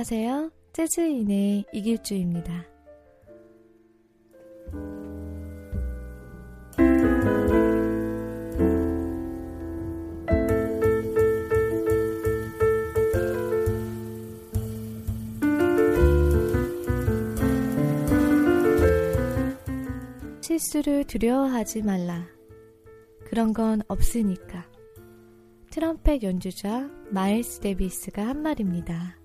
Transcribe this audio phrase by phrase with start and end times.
[0.00, 0.50] 안녕하세요.
[0.72, 2.64] 재즈인의 이길주입니다.
[20.40, 22.26] 실수를 두려워하지 말라.
[23.26, 24.66] 그런 건 없으니까.
[25.70, 29.19] 트럼펫 연주자 마일스 데비스가 한 말입니다.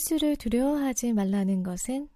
[0.00, 2.08] 실수를 두려워하지 말라는 것은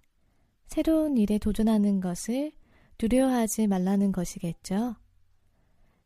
[0.65, 2.51] 새로운 일에 도전하는 것을
[2.97, 4.95] 두려워하지 말라는 것이겠죠.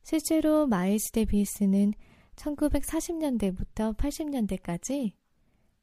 [0.04, 1.94] 실제로 마일스 데비스는
[2.36, 5.14] 1940년대부터 80년대까지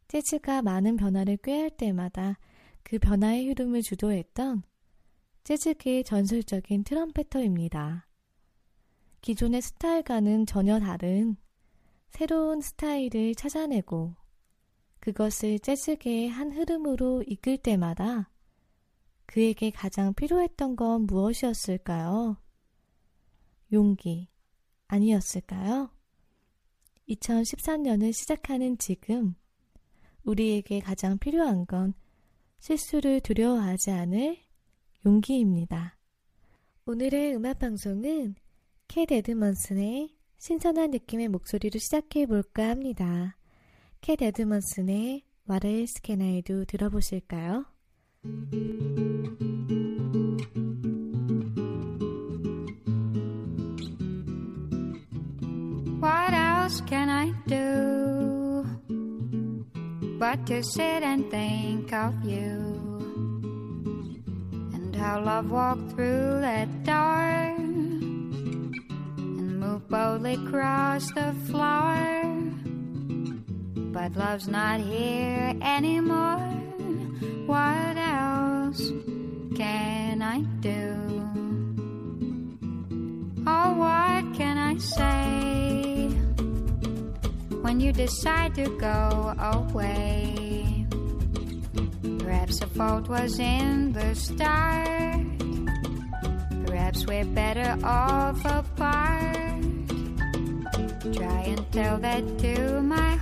[0.09, 2.39] 재즈가 많은 변화를 꾀할 때마다
[2.83, 4.65] 그 변화의 흐름을 주도했던
[5.45, 8.07] 재즈계의 전설적인 트럼페터입니다.
[9.23, 11.37] 기존의 스타일과는 전혀 다른
[12.11, 14.26] 새로운 스타일을 찾아내고
[15.07, 18.29] 그것을 재즈계의 한 흐름으로 이끌 때마다
[19.27, 22.37] 그에게 가장 필요했던 건 무엇이었을까요?
[23.73, 24.27] 용기
[24.89, 25.91] 아니었을까요?
[27.09, 29.37] 2013년을 시작하는 지금
[30.25, 31.95] 우리에게 가장 필요한 건
[32.59, 34.39] 실수를 두려워하지 않을
[35.07, 35.97] 용기입니다.
[36.85, 38.35] 오늘의 음악 방송은
[38.89, 43.37] 캣 에드먼슨의 신선한 느낌의 목소리로 시작해 볼까 합니다.
[44.06, 47.66] 캣 에드먼슨의 What else can I do 들어보실까요?
[56.00, 58.66] What else can I do
[60.18, 62.58] but to sit and think of you
[64.74, 67.54] and how love walked through that door
[69.18, 72.35] and moved boldly across the floor?
[73.97, 76.37] but love's not here anymore.
[77.47, 78.93] What else
[79.57, 80.93] can I do?
[83.47, 86.09] Oh, what can I say
[87.63, 90.87] when you decide to go away?
[92.19, 95.27] Perhaps the fault was in the start.
[96.67, 99.57] Perhaps we're better off apart.
[101.15, 103.16] Try and tell that to my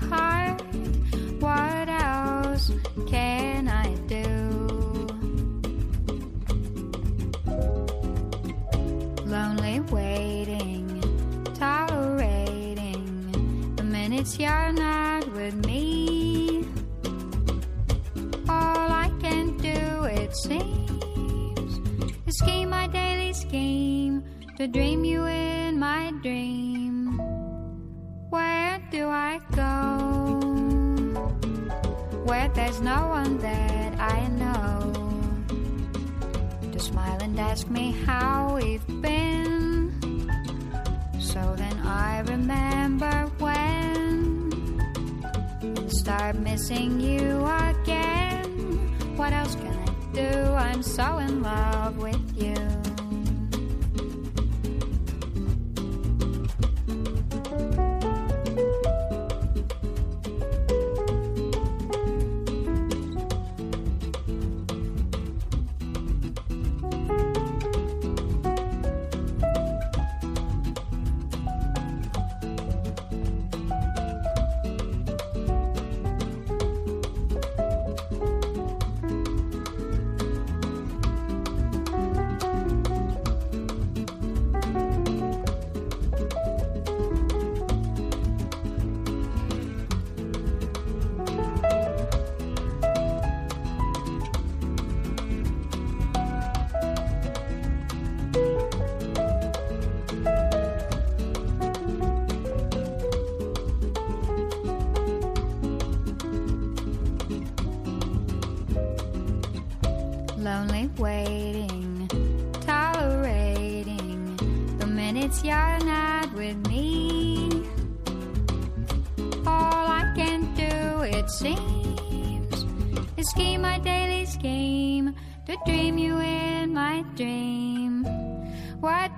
[3.14, 4.26] can I do?
[9.24, 10.86] Lonely waiting,
[11.54, 13.04] tolerating
[13.76, 16.66] the minutes you're not with me.
[18.48, 19.80] All I can do,
[20.20, 21.72] it seems,
[22.26, 24.24] is scheme my daily scheme
[24.56, 27.16] to dream you in my dream.
[28.30, 29.38] Where do I
[32.54, 34.92] there's no one that I know
[36.72, 39.92] to smile and ask me how we've been.
[41.18, 44.04] So then I remember when
[45.62, 48.46] and start missing you again.
[49.16, 50.28] What else can I do?
[50.54, 52.93] I'm so in love with you.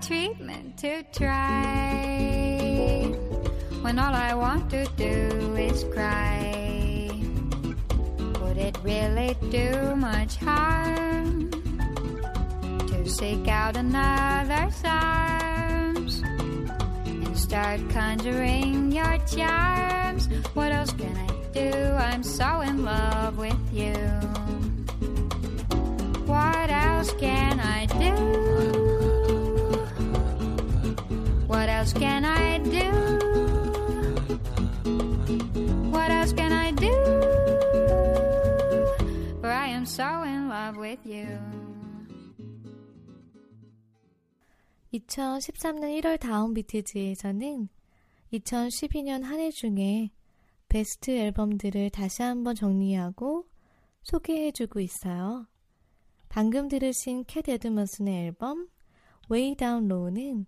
[0.01, 2.37] Treatment to try
[3.83, 7.09] when all I want to do is cry?
[8.41, 11.51] Would it really do much harm
[12.89, 16.23] to seek out another's arms
[17.07, 20.27] and start conjuring your charms?
[20.55, 21.71] What else can I do?
[21.71, 23.95] I'm so in love with you.
[26.27, 28.86] What else can I do?
[31.87, 32.91] Else can I do?
[35.91, 36.93] What else can I do?
[39.41, 41.39] For I am so in love with you.
[44.93, 47.69] 2013년 1월 다운 비트즈에서는
[48.33, 50.11] 2012년 한 해 중에
[50.69, 53.47] 베스트 앨범들을 다시 한번 정리하고
[54.03, 55.47] 소개해주고 있어요.
[56.29, 58.69] 방금 들으신 캣 에드먼슨의 앨범
[59.31, 60.47] Way Down Low는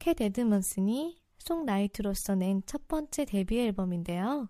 [0.00, 4.48] 캣 에드먼슨이 송라이트로서 낸 첫 번째 데뷔 앨범인데요.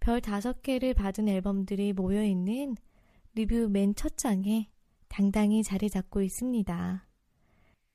[0.00, 2.76] 별 다섯 개를 받은 앨범들이 모여있는
[3.34, 4.70] 리뷰 맨 첫 장에
[5.08, 7.06] 당당히 자리 잡고 있습니다.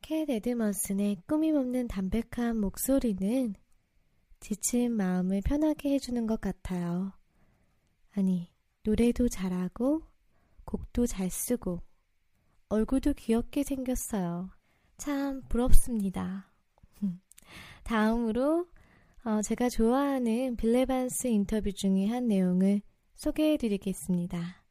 [0.01, 3.55] 캣 에드먼슨의 꾸밈없는 담백한 목소리는
[4.39, 7.11] 지친 마음을 편하게 해주는 것 같아요.
[8.11, 8.51] 아니,
[8.83, 10.03] 노래도 잘하고,
[10.65, 11.81] 곡도 잘 쓰고,
[12.69, 14.49] 얼굴도 귀엽게 생겼어요.
[14.97, 16.50] 참 부럽습니다.
[17.83, 18.67] 다음으로
[19.23, 22.81] 어, 제가 좋아하는 빌레반스 인터뷰 중에 한 내용을
[23.15, 24.63] 소개해 드리겠습니다.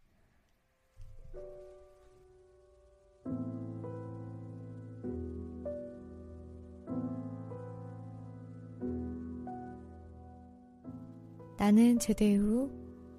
[11.58, 12.72] 나는 제대 후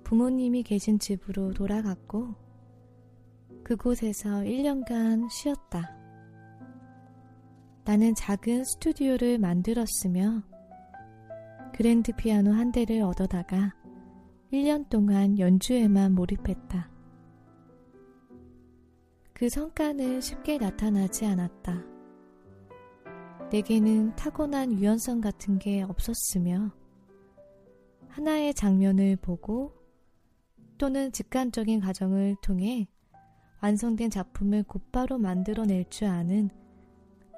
[0.03, 2.33] 부모님이 계신 집으로 돌아갔고
[3.63, 6.00] 그곳에서 1년간 쉬었다.
[7.83, 10.43] 나는 작은 스튜디오를 만들었으며
[11.73, 13.73] 그랜드 피아노 한 대를 얻어다가
[14.51, 16.91] 1년 동안 연주에만 몰입했다.
[19.33, 21.83] 그 성과는 쉽게 나타나지 않았다.
[23.51, 26.71] 내게는 타고난 유연성 같은 게 없었으며
[28.09, 29.73] 하나의 장면을 보고
[30.77, 32.87] 또는 직관적인 과정을 통해
[33.61, 36.49] 완성된 작품을 곧바로 만들어낼 줄 아는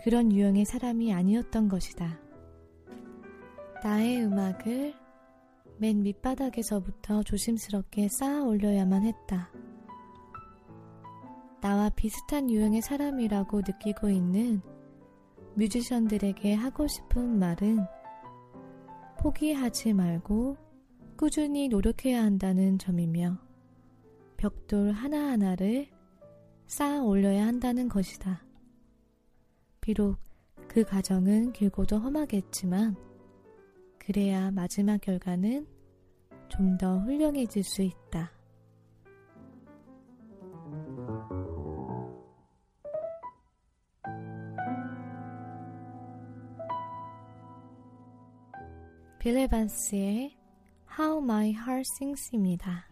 [0.04, 2.20] 그런 유형의 사람이 아니었던 것이다.
[3.82, 4.94] 나의 음악을
[5.78, 9.50] 맨 밑바닥에서부터 조심스럽게 쌓아 올려야만 했다.
[11.62, 14.62] 나와 비슷한 유형의 사람이라고 느끼고 있는
[15.56, 17.80] 뮤지션들에게 하고 싶은 말은
[19.20, 20.58] 포기하지 말고
[21.16, 23.38] 꾸준히 노력해야 한다는 점이며
[24.36, 25.88] 벽돌 하나하나를
[26.68, 28.44] 쌓아 올려야 한다는 것이다.
[29.84, 30.16] 비록
[30.70, 32.96] 그 과정은 길고도 험하겠지만
[34.00, 35.68] 그래야 마지막 결과는
[36.48, 38.32] 좀 더 훌륭해질 수 있다.
[49.20, 50.38] 빌레반스의
[50.98, 52.88] How My Heart Sings입니다.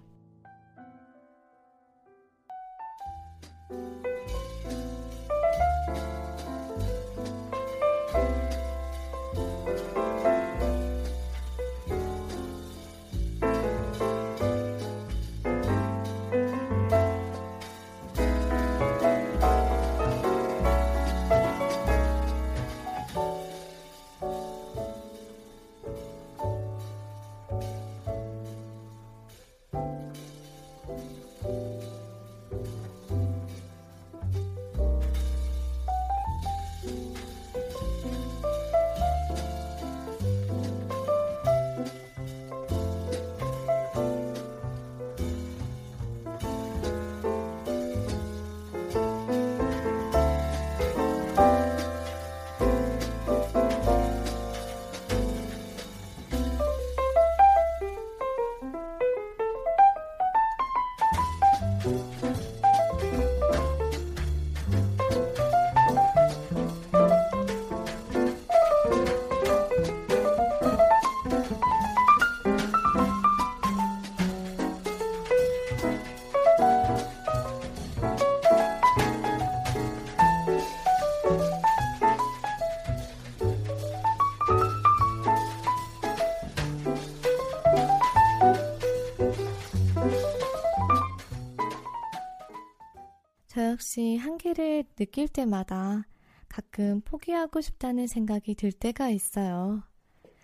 [93.92, 96.08] 역시 한계를 느낄 때마다
[96.48, 99.84] 가끔 포기하고 싶다는 생각이 들 때가 있어요.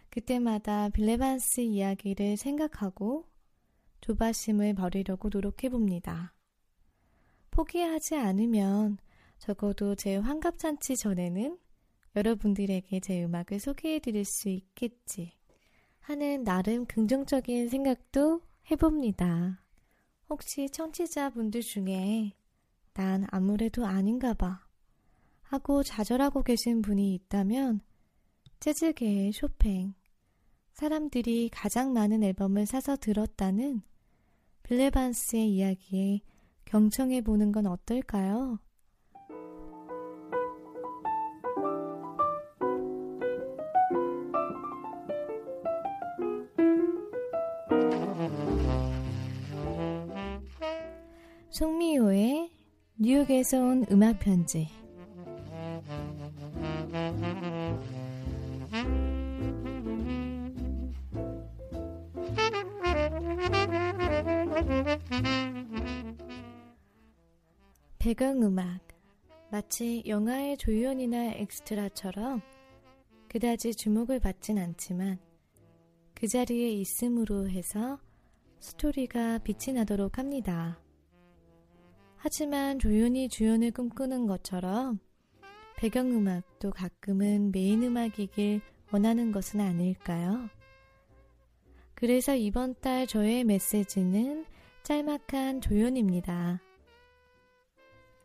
[0.09, 3.23] 그때마다 빌레반스 이야기를 생각하고
[4.01, 6.33] 조바심을 버리려고 노력해 봅니다.
[7.49, 8.97] 포기하지 않으면
[9.37, 11.57] 적어도 제 환갑잔치 전에는
[12.17, 15.31] 여러분들에게 제 음악을 소개해 드릴 수 있겠지
[16.01, 19.63] 하는 나름 긍정적인 생각도 해봅니다.
[20.27, 22.33] 혹시 청취자분들 중에
[22.97, 24.65] 난 아무래도 아닌가 봐
[25.43, 27.81] 하고 좌절하고 계신 분이 있다면
[28.59, 29.93] 재즈계의 쇼팽,
[30.73, 33.83] 사람들이 가장 많은 앨범을 사서 들었다는
[34.63, 36.21] 빌레반스의 이야기에
[36.65, 38.57] 경청해 보는 건 어떨까요?
[51.51, 52.56] 송미호의
[52.99, 54.67] 뉴욕에서 온 음악 편지
[67.99, 68.79] 배경음악
[69.51, 72.41] 마치 영화의 조연이나 엑스트라처럼
[73.29, 75.19] 그다지 주목을 받진 않지만
[76.15, 77.99] 그 자리에 있음으로 해서
[78.59, 80.79] 스토리가 빛이 나도록 합니다.
[82.17, 84.99] 하지만 조연이 주연을 꿈꾸는 것처럼
[85.77, 90.49] 배경음악도 가끔은 메인 음악이길 원하는 것은 아닐까요?
[91.93, 94.45] 그래서 이번 달 저의 메시지는
[94.83, 96.61] 짤막한 조연입니다.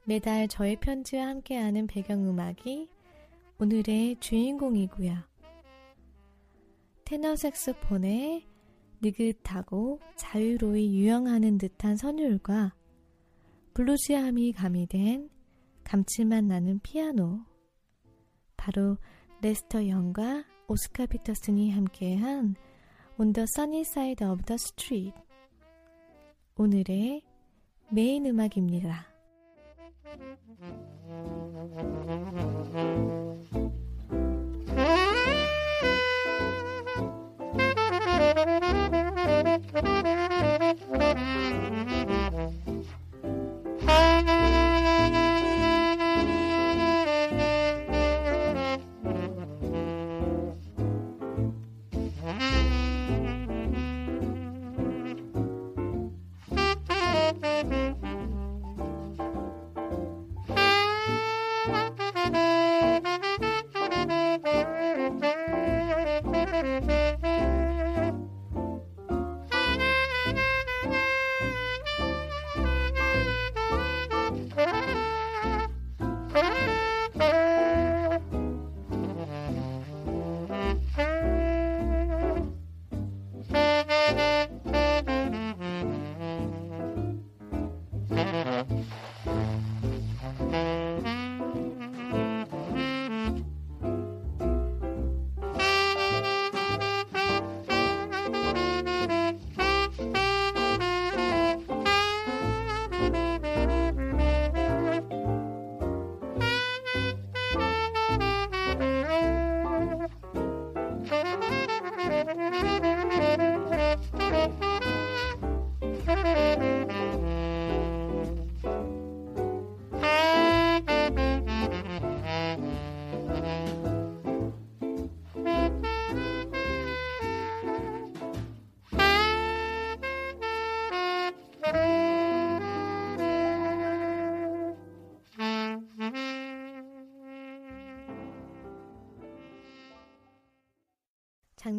[0.04, 2.88] 매달 저의 편지와 함께하는 배경음악이
[3.58, 5.16] 오늘의 주인공이고요.
[7.04, 8.46] 테너 색소폰의
[9.02, 12.74] 느긋하고 자유로이 유영하는 듯한 선율과
[13.74, 15.30] bluesy함이 가미된
[15.84, 17.40] 감칠맛 나는 피아노.
[18.56, 18.98] 바로
[19.40, 22.54] 레스터 영과 오스카 피터슨이 함께한
[23.18, 25.14] On the Sunny Side of the Street.
[26.56, 27.22] 오늘의
[27.90, 29.06] 메인 음악입니다.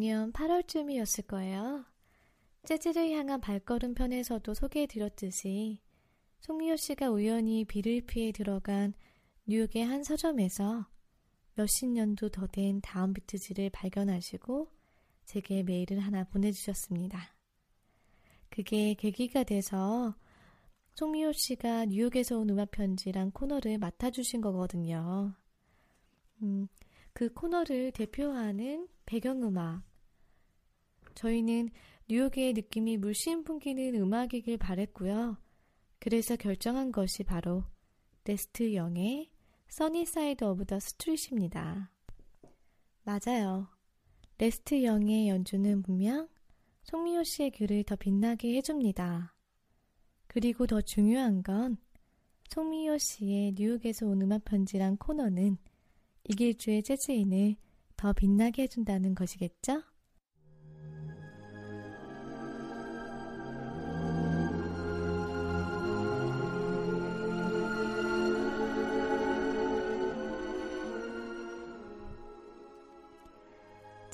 [0.04, 1.86] 작년 8월쯤이었을 거예요.
[2.64, 5.80] 재즈를 향한 발걸음 편에서도 소개해드렸듯이
[6.40, 8.92] 송미호 씨가 우연히 비를 피해 들어간
[9.46, 10.86] 뉴욕의 한 서점에서
[11.54, 14.68] 몇십 년도 더 된 다음 비트지를 발견하시고
[15.24, 17.34] 제게 메일을 하나 보내주셨습니다.
[18.50, 20.14] 그게 계기가 돼서
[20.96, 25.34] 송미호 씨가 뉴욕에서 온 음악 편지란 코너를 맡아주신 거거든요.
[26.42, 26.68] 음,
[27.14, 29.93] 그 코너를 대표하는 배경음악.
[31.14, 31.70] 저희는
[32.08, 35.38] 뉴욕의 느낌이 물씬 풍기는 음악이길 바랬고요.
[35.98, 37.64] 그래서 결정한 것이 바로
[38.24, 39.30] 레스터 영의
[39.68, 41.90] Sunny Side of the Street입니다.
[43.04, 43.68] 맞아요.
[44.38, 46.28] 레스터 영의 연주는 분명
[46.82, 49.34] 송미호 씨의 글을 더 빛나게 해줍니다.
[50.26, 51.78] 그리고 더 중요한 건
[52.50, 55.56] 송미호 씨의 뉴욕에서 온 음악 편지란 코너는
[56.24, 57.56] 이길주의 재즈인을
[57.96, 59.82] 더 빛나게 해준다는 것이겠죠?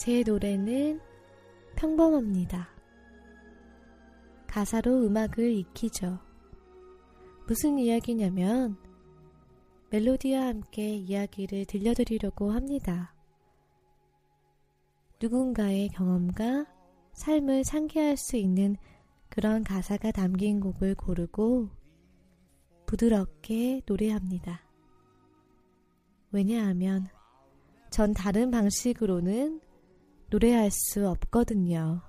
[0.00, 0.98] 제 노래는
[1.76, 2.70] 평범합니다.
[4.46, 6.18] 가사로 음악을 익히죠.
[7.46, 8.78] 무슨 이야기냐면
[9.90, 13.14] 멜로디와 함께 이야기를 들려드리려고 합니다.
[15.20, 16.64] 누군가의 경험과
[17.12, 18.76] 삶을 상기할 수 있는
[19.28, 21.68] 그런 가사가 담긴 곡을 고르고
[22.86, 24.62] 부드럽게 노래합니다.
[26.32, 27.06] 왜냐하면
[27.90, 29.60] 전 다른 방식으로는
[30.29, 32.01] 노래할 수 없거든요.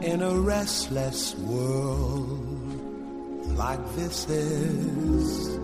[0.00, 2.38] In a restless world
[3.56, 5.58] like this is,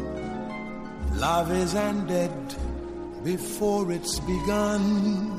[1.15, 2.33] love is ended
[3.23, 5.33] before it's begun.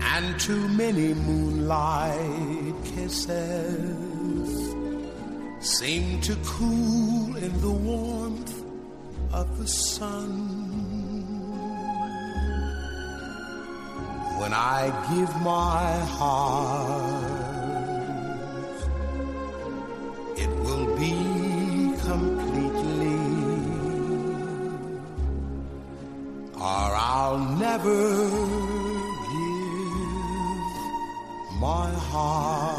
[0.00, 4.74] And too many moonlight kisses
[5.60, 8.57] seem to cool in the warmth
[9.33, 10.29] of the sun.
[14.39, 17.23] When I give my heart,
[20.37, 21.15] it will be
[22.09, 23.19] completely,
[26.55, 28.01] or I'll never
[29.33, 29.99] give
[31.59, 32.78] my heart.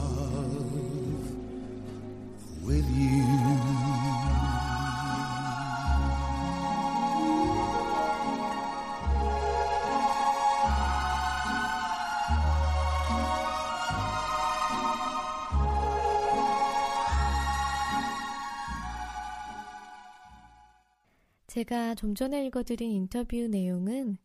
[21.51, 24.17] 제가 좀 전에 읽어드린 인터뷰 내용은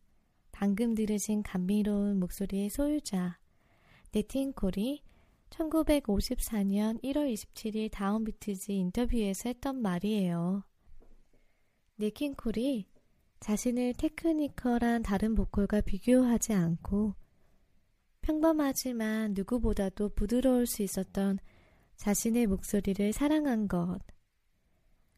[0.53, 3.37] 방금 들으신 감미로운 목소리의 소유자
[4.13, 5.03] 네틴콜이
[5.49, 10.63] 1954년 1월 27일 다운비트즈 인터뷰에서 했던 말이에요.
[11.97, 12.87] 네킨콜이
[13.41, 17.13] 자신을 테크니컬한 다른 보컬과 비교하지 않고
[18.21, 21.39] 평범하지만 누구보다도 부드러울 수 있었던
[21.97, 23.99] 자신의 목소리를 사랑한 것.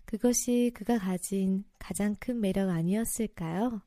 [0.09, 3.79] 그것이 그가 가진 가장 큰 매력 아니었을까요?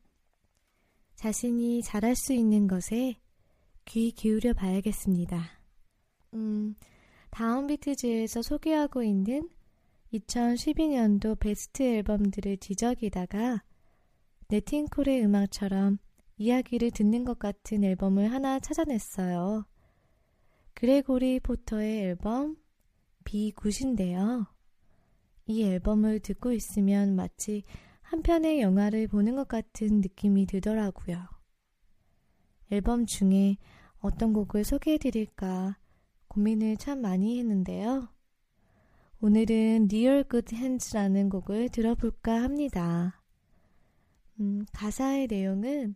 [1.15, 3.17] 자신이 잘할 수 있는 것에
[3.83, 5.43] 귀 기울여 봐야겠습니다.
[6.35, 6.75] 음,
[7.29, 9.49] 다음 비트즈에서 소개하고 있는
[10.13, 13.61] 2012년도 베스트 앨범들을 뒤적이다가
[14.47, 15.97] 네틴콜의 음악처럼
[16.37, 19.65] 이야기를 듣는 것 같은 앨범을 하나 찾아냈어요.
[20.73, 22.55] 그레고리 포터의 앨범
[23.25, 24.52] B9인데요.
[25.45, 27.63] 이 앨범을 듣고 있으면 마치
[28.01, 31.27] 한 편의 영화를 보는 것 같은 느낌이 들더라고요.
[32.69, 33.57] 앨범 중에
[33.99, 35.77] 어떤 곡을 소개해 드릴까
[36.27, 38.09] 고민을 참 많이 했는데요.
[39.21, 43.21] 오늘은 Real Good Hands라는 곡을 들어볼까 합니다.
[44.39, 45.95] 음, 가사의 내용은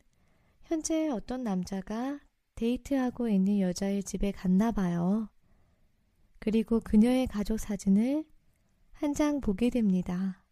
[0.64, 2.20] 현재 어떤 남자가
[2.56, 5.30] 데이트하고 있는 여자의 집에 갔나 봐요.
[6.40, 8.26] 그리고 그녀의 가족 사진을
[9.00, 10.44] 한 장 보게 됩니다.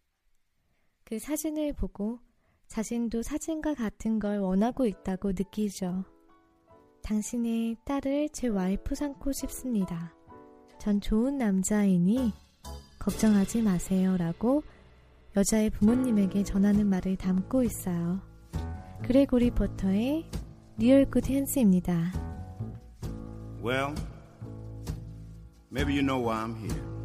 [1.04, 2.20] 그 사진을 보고
[2.68, 6.04] 자신도 사진과 같은 걸 원하고 있다고 느끼죠.
[7.02, 10.14] 당신의 딸을 제 와이프 삼고 싶습니다.
[10.78, 12.32] 전 좋은 남자이니
[12.98, 14.16] 걱정하지 마세요.
[14.16, 14.62] 라고
[15.36, 18.20] 여자의 부모님에게 전하는 말을 담고 있어요.
[19.02, 20.28] 그레고리 포터의
[20.78, 22.12] 리얼 굿 핸스입니다.
[23.62, 23.94] Well,
[25.70, 26.95] maybe you know why I'm here.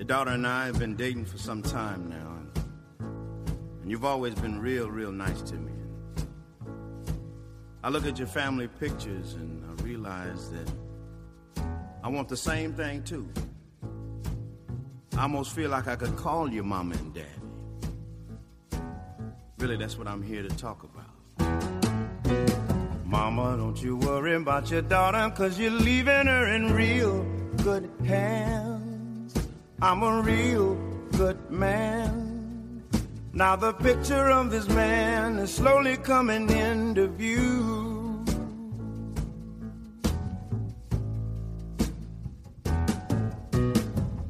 [0.00, 2.64] Your daughter and I have been dating for some time now, and,
[3.82, 5.72] and you've always been real, real nice to me.
[7.84, 10.72] I look at your family pictures and I realize that
[12.02, 13.28] I want the same thing too.
[15.18, 17.28] I almost feel like I could call you mama and daddy.
[19.58, 21.10] Really, that's what I'm here to talk about.
[23.04, 27.22] Mama, don't you worry about your daughter, cause you're leaving her in real
[27.58, 28.79] good hands.
[29.82, 30.74] I'm a real
[31.16, 32.82] good man.
[33.32, 38.22] Now the picture of this man is slowly coming into view.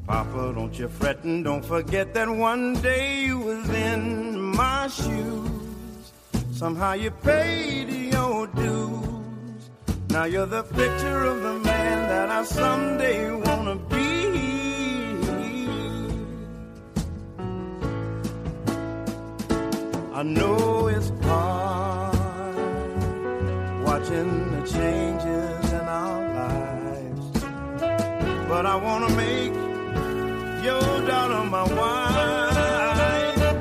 [0.07, 6.13] Papa, don't you fret and don't forget that one day you was in my shoes.
[6.53, 9.71] Somehow you paid your dues.
[10.11, 13.90] Now you're the picture of the man that I someday wanna be.
[20.21, 22.15] I know it's hard
[23.83, 27.27] watching the changes in our lives,
[28.47, 29.55] but I wanna make
[30.63, 33.57] your daughter my wife.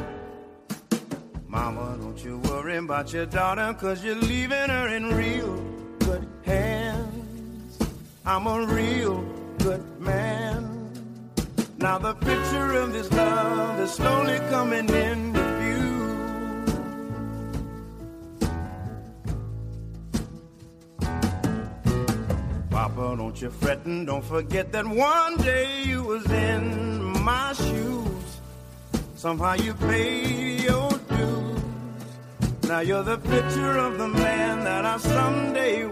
[1.47, 5.55] Mama, don't you worry about your daughter, cause you're leaving her in real
[5.99, 7.79] good hands.
[8.25, 9.23] I'm a real
[9.59, 10.91] good man.
[11.77, 15.28] Now the picture of this love is slowly coming into
[23.15, 28.41] Don't you fret and don't forget that one day you was in my shoes.
[29.15, 31.61] Somehow you paid your dues.
[32.67, 35.85] Now you're the picture of the man that I someday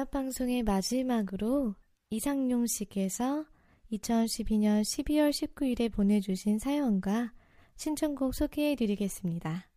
[0.00, 1.74] 음악 방송의 마지막으로
[2.08, 3.44] 이상용 씨께서
[3.92, 7.34] 2012년 12월 19일에 보내주신 사연과
[7.76, 9.68] 신청곡 소개해 드리겠습니다.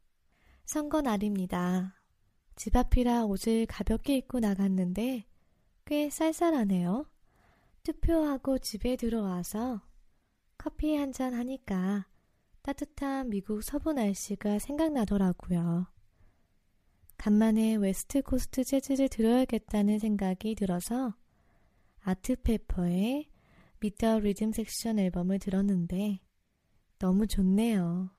[0.63, 1.99] 선거 날입니다.
[2.55, 5.25] 집 앞이라 옷을 가볍게 입고 나갔는데
[5.83, 7.05] 꽤 쌀쌀하네요.
[7.83, 9.81] 투표하고 집에 들어와서
[10.57, 12.07] 커피 한 잔 하니까
[12.61, 15.92] 따뜻한 미국 서부 날씨가 생각나더라고요.
[17.23, 21.15] 간만에 West Coast 재즈를 들어야겠다는 생각이 들어서
[22.01, 23.29] 아트 페퍼의
[23.79, 26.19] Meets the Rhythm Section 앨범을 들었는데
[26.99, 28.09] 너무 좋네요.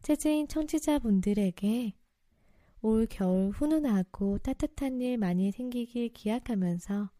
[0.00, 1.92] 재즈인 청취자분들에게
[2.80, 7.10] 올 겨울 훈훈하고 따뜻한 일 많이 생기길 기약하면서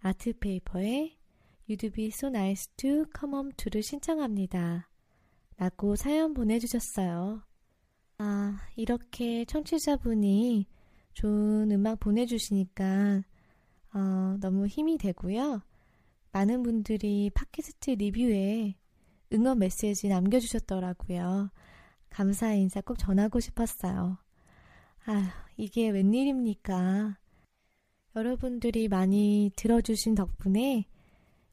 [0.00, 1.16] 아트 페퍼의
[1.68, 4.90] You'd be so nice to come home to를 신청합니다.
[5.56, 7.45] 라고 사연 보내주셨어요.
[8.18, 10.66] 아, 이렇게 청취자분이
[11.14, 13.22] 좋은 음악 보내주시니까
[13.94, 15.62] 어, 너무 힘이 되고요.
[16.32, 18.74] 많은 분들이 팟캐스트 리뷰에
[19.32, 21.50] 응원 메시지 남겨주셨더라고요.
[22.10, 24.18] 감사 인사 꼭 전하고 싶었어요.
[25.06, 27.18] 아, 이게 웬일입니까?
[28.14, 30.86] 여러분들이 많이 들어주신 덕분에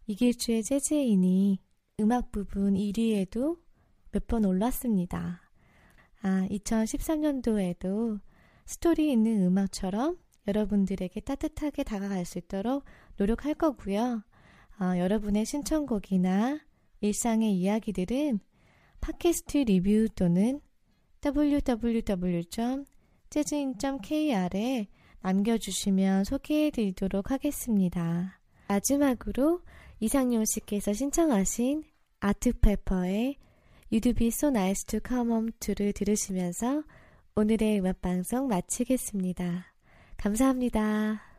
[0.07, 1.59] 이길주의 재즈인이
[1.99, 3.59] 음악 부분 1위에도
[4.11, 5.41] 몇 번 올랐습니다.
[6.23, 8.19] 아, 2013년도에도
[8.65, 12.85] 스토리 있는 음악처럼 여러분들에게 따뜻하게 다가갈 수 있도록
[13.17, 14.23] 노력할 거고요.
[14.77, 16.59] 아, 여러분의 신청곡이나
[17.01, 18.39] 일상의 이야기들은
[19.01, 20.61] 팟캐스트 리뷰 또는
[21.23, 22.87] www.재즈인.kr에
[25.21, 28.39] 남겨주시면 소개해드리도록 하겠습니다.
[28.69, 29.61] 마지막으로
[29.99, 31.83] 이상용 씨께서 신청하신
[32.21, 33.35] 아트페퍼의
[33.93, 36.81] You'd be so nice to come home to를 들으시면서
[37.35, 39.67] 오늘의 음악방송 마치겠습니다.
[40.17, 41.32] 감사합니다.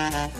[0.00, 0.39] Uh-huh.